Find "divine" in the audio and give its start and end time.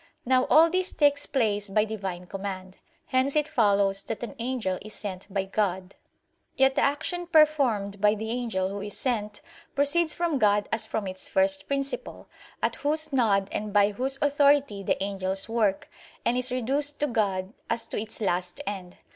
1.85-2.25